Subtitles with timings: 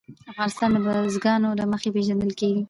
[0.31, 2.59] افغانستان د بزګان له مخې پېژندل کېږي.